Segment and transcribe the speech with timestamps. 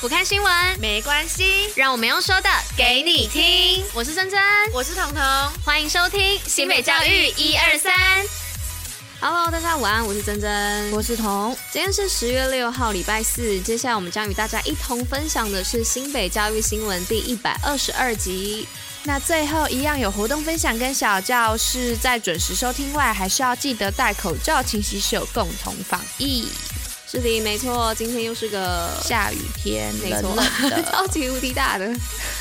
[0.00, 3.84] 不看新闻没关系，让我们用说的给你听。
[3.92, 4.40] 我是珍珍，
[4.72, 5.20] 我是彤彤，
[5.64, 7.92] 欢迎收听新北教育一二三。
[9.18, 11.56] Hello，大家午安，我是珍珍，我是彤。
[11.72, 13.58] 今天是十月六号，礼拜四。
[13.58, 18.68] 接下来我们将与大家一同分享的是新北教育新闻第一百二十二集。
[19.02, 26.48] 那最后一样有活动分享跟小教室，在准时收听外，还是要记得戴口罩、勤洗手，共同防疫。
[27.10, 31.88] 是的，没错，今天又是个下雨天，没错，冷冷的 超级无敌大的，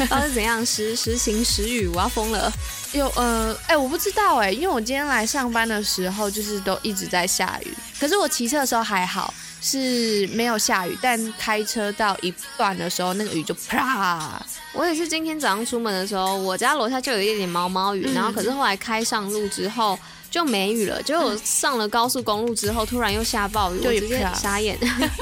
[0.10, 0.66] 到底是怎样？
[0.66, 2.52] 时时晴时雨，我要疯了。
[2.92, 7.74] 有呃，哎、欸，我不知道哎，因为我今天来上班的时候，就是都一直在下雨。
[7.98, 14.42] 可是我骑车的时候还好，是没有下雨，但开车到一段的时候，那个雨就啪。
[14.74, 19.98] 我也是今天早上出门的时候，我家楼下就有一点点毛毛雨，嗯、然后可是后来开上路之后。
[20.30, 24.78] 就没雨了，结果上了高速公路之后，突然又下暴雨，就有点傻眼，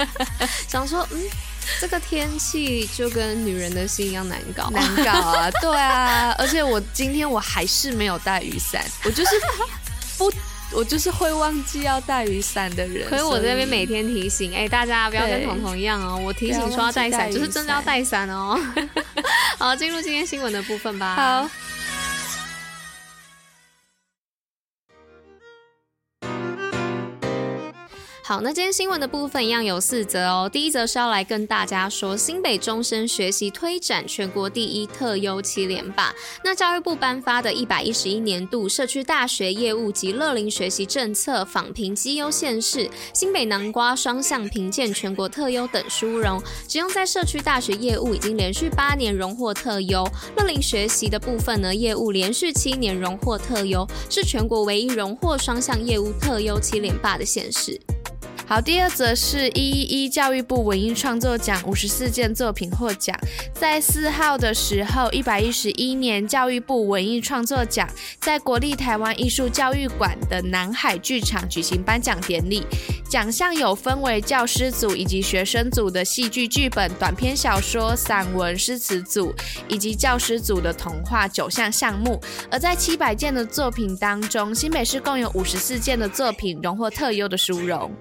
[0.68, 1.22] 想说，嗯，
[1.80, 9.40] 这个天气就跟女人的心一样难搞，难搞啊，对啊，而且我今天我还是没有带雨伞，我就是
[10.18, 10.34] 不，
[10.74, 18.60] 我就是会忘记要带雨伞的人，可是我这边每天提醒，哎、欸，大家不要跟彤彤一样哦，我提醒说要带伞，就是真的要带伞哦。
[19.58, 21.16] 好，进入今天新闻的部分吧。
[21.16, 21.50] 好。
[28.28, 30.50] 好，那今天新闻的部分一样有四则哦。
[30.52, 36.12] 第一则是要来跟大家说，新北终身学习推展全国第一特优七连霸。
[36.44, 46.42] 那教育部颁发的一百一十一年度社区大学业务及乐龄学习政策访评绩优县市，新北南瓜双向评鉴全国特优等殊荣。
[46.68, 50.04] 只用在社区大学业务已经连续八年荣获特优，
[50.36, 57.80] 乐龄学习的部分呢，业务连续七年荣获特优，是全国唯一荣获双向业务特优七连霸的县市。
[58.48, 63.18] 好，第二则是一一一教育部文艺创作奖五十四件作品获奖。
[63.56, 67.90] 在四号的时候，一百一十一年教育部文艺创作奖
[68.20, 72.64] 在国立台湾艺术教育馆的南海剧场举行颁奖典礼。
[73.10, 79.34] 奖项有分为教师组以及学生组的戏剧剧本、短篇小说、散文、诗词组，
[79.68, 82.22] 以及教师组的童话九项项目。
[82.52, 87.92] 而在七百件的作品当中，新北市共有五十四件的作品荣获特优的殊荣。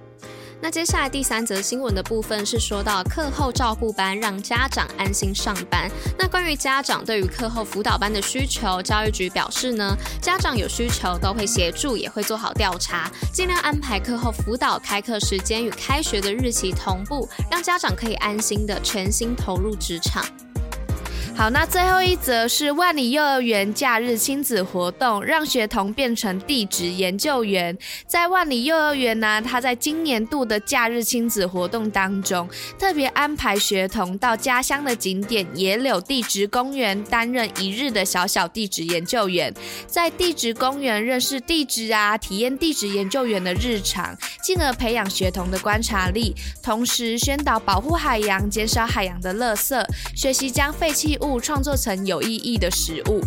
[0.65, 5.87] 那接下来第三则新闻的部分是说到课后照顾班让家长安心上班。
[6.17, 20.25] 那关于家长对于课后辅导班的需求，教育局表示呢，家长有需求都会协助，也会做好调查，尽量安排课后辅导开课时间与开学的日期同步，让家长可以安心的全心投入职场。
[21.37, 27.77] 好，那最后一则是万里幼儿园假日亲子活动，让学童变成地质研究员。
[28.07, 32.47] 在万里幼儿园呢，他在今年度的假日亲子活动当中，
[32.79, 39.53] 特别安排学童到家乡的景点野柳地质公园担任一日的小小地质研究员，
[39.85, 49.85] 在地质公园认识地质啊，体验地质研究员的日常，进而培养学童的观察力，同时宣导保护海洋，减少海洋的垃圾，
[50.15, 51.19] 学习将废弃。
[51.25, 53.21] 物创作成有意义的食物。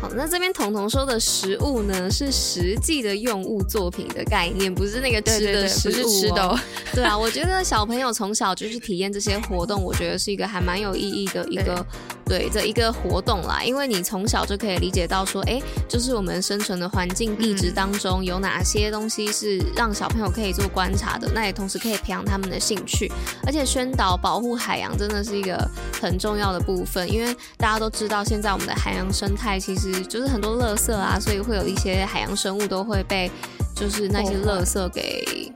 [0.00, 5.92] 好，那这边彤彤说的食物呢，是实际的用物作品的概念，不是那个吃的食物。
[5.92, 6.58] 对对对，不是吃的哦。
[6.94, 11.84] 对啊，我觉得小朋友从小就去体验这些活动，我觉得是一个还蛮有意义的一个。
[12.28, 23.08] 对，这一个活动啦，因为你从小就可以理解到说，哎，就是我们生存的环境地质当中有哪些东西是让小朋友可以做观察的，那也同时可以培养他们的兴趣，
[23.46, 25.56] 而且宣导保护海洋真的是一个
[26.02, 33.30] 很重要的部分，因为大家都知道现在我们的海洋生态其实就是很多垃圾啊，所以会有一些海洋生物都会被
[33.72, 35.52] 就是那些垃圾给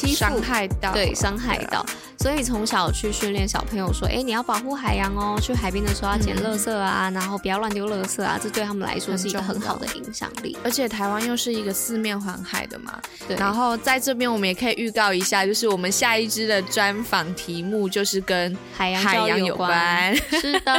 [0.00, 1.84] 欺负伤害到，对，伤害到。
[2.18, 10.56] 所以从小去训练小朋友说，哎，你要保护海洋哦，去海边的时候要捡垃圾啊，嗯、然后不要乱丢垃圾啊，这对他们来说是一个很好的影响力。
[10.62, 13.34] 而且台湾又是一个四面环海的嘛，对。
[13.36, 20.14] 然后在这边我们也可以预告一下，就是我们下一支的专访题目就是跟海洋海洋有关。
[20.40, 20.72] 是的，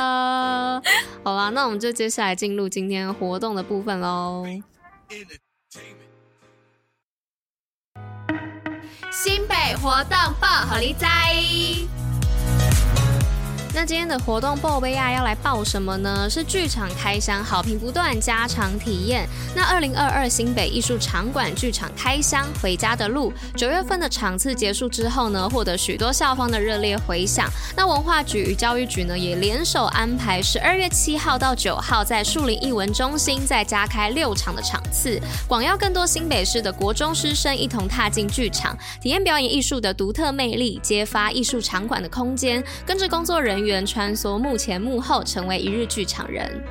[1.24, 4.46] 好吧，那我们就接下来进入今天活动的部分喽。
[9.12, 11.06] 新北活动报好哩知。
[13.74, 16.30] 那今天的活动报杯啊，要来报什么呢？
[16.30, 19.26] 是剧场开箱，好评不断，加场体验。
[19.56, 27.50] 那二零二二新北艺术场馆剧场开箱，回家的路，九月份的场次结束之后呢，获得许多校方的热烈回响。
[27.74, 35.18] 那文化局与教育局呢，也联手安排十二月七号到九号，在树林艺文中心再加开六场的场次，
[35.48, 46.64] 广邀更多新北市的国中师生一同踏进剧场，体验表演艺术的独特魅力，揭发艺术场馆的空间，跟着工作人员员穿梭幕前幕后，成为一日剧场人。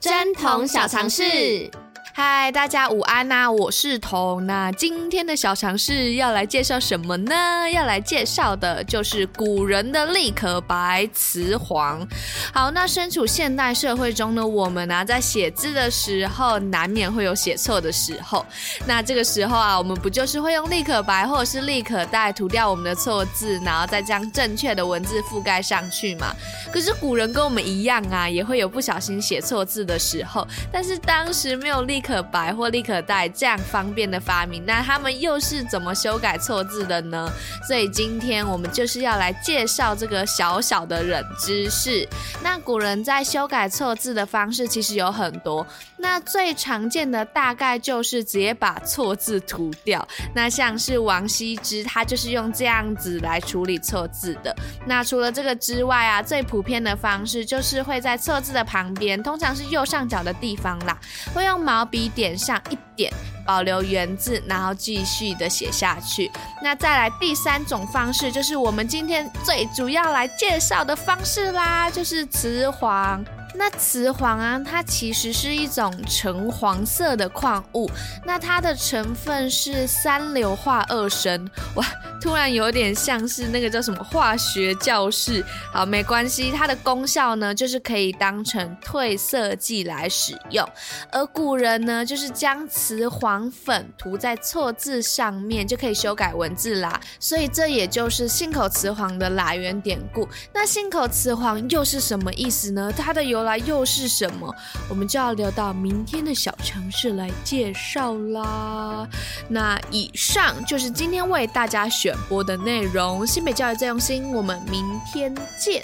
[0.00, 1.70] 针筒小尝试。
[2.18, 4.46] 嗨，大家午安呐、我是童。
[4.46, 7.34] 那今天的小尝试要来介绍什么呢？
[7.70, 12.08] 要来介绍的就是古人的立可白辞黄。
[12.54, 18.46] 好，那身处现代社会中呢我们呢、在写字的时候难免会有写错的时候。
[18.86, 26.34] 那这个时候啊，我们不就是会用立可白或者是立可带涂掉我们的错字，然后再将正确的文字覆盖上去吗？
[26.72, 30.48] 可是古人跟我们一样啊，也会有不小心写错字的时候。
[30.72, 37.28] 但是当时没有立可白或立可带这样方便的发明，那他们又是怎么修改错字的呢？
[37.66, 42.08] 所以今天我们就是要来介绍这个小小的冷知识。
[42.44, 45.66] 那古人在修改错字的方式其实有很多，
[45.96, 50.06] 那最常见的大概就是直接把错字涂掉。
[50.32, 54.54] 那像是王羲之，他就是用这样子来处理错字的。
[54.86, 60.96] 那除了这个之外啊，最普遍的方式就是会在错字的旁边，通常是右上角的地方啦，
[61.34, 61.95] 会用毛笔。
[61.96, 63.10] 笔点上一点，
[63.46, 66.30] 保留原字，然后继续的写下去。
[66.62, 73.24] 那再来第三种方式，就是我们今天最主要来介绍的方式啦，就是直黄。
[73.58, 77.90] 那雌黄啊，它其实是一种橙黄色的矿物，
[78.24, 81.42] 那它的成分是三硫化二砷。
[81.74, 81.84] 哇，
[82.20, 85.44] 突然有点像是那个叫什么化学教室。
[85.72, 90.68] 好，没关系，它的功效呢，就是可以当成褪色剂来使用。
[91.10, 97.00] 而古人呢，就是将雌黄粉涂在错字上面，就可以修改文字啦。
[97.18, 100.28] 所以这也就是信口雌黄的来源典故。
[100.52, 102.92] 那信口雌黄又是什么意思呢？
[102.96, 104.54] 它的由来又是什么？
[104.90, 109.08] 我们就要留到明天的小城市来介绍啦。
[109.48, 113.26] 那以上就是今天为大家选播的内容。
[113.26, 115.82] 新北教育最用心，我们明天见，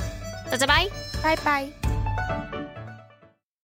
[0.50, 0.86] 大家拜，
[1.22, 2.41] 拜拜。